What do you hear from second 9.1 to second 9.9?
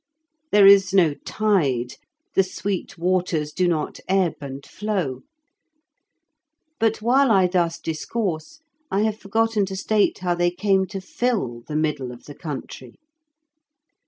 forgotten to